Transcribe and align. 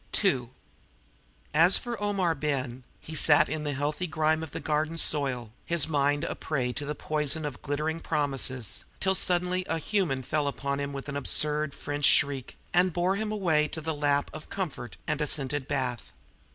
II 0.23 0.49
As 1.53 1.77
for 1.77 2.01
Omar 2.01 2.33
Ben, 2.33 2.83
he 2.99 3.13
sat 3.13 3.47
in 3.47 3.63
the 3.63 3.75
healthy 3.75 4.07
grime 4.07 4.41
of 4.41 4.49
the 4.49 4.59
garden 4.59 4.97
soil, 4.97 5.51
his 5.63 5.87
mind 5.87 6.23
a 6.23 6.33
prey 6.33 6.73
to 6.73 6.85
the 6.87 6.95
poison 6.95 7.45
of 7.45 7.61
glittering 7.61 7.99
promises, 7.99 8.85
till 8.99 9.13
suddenly 9.13 9.63
a 9.69 9.77
human 9.77 10.23
fell 10.23 10.47
upon 10.47 10.79
him 10.79 10.91
with 10.91 11.07
an 11.07 11.15
absurd 11.15 11.75
French 11.75 12.05
shriek 12.05 12.57
and 12.73 12.93
bore 12.93 13.15
him 13.15 13.31
away 13.31 13.67
to 13.67 13.79
the 13.79 13.93
lap 13.93 14.31
of 14.33 14.49
comfort 14.49 14.97
and 15.05 15.21
a 15.21 15.27
scented 15.27 15.67
bath. 15.67 16.11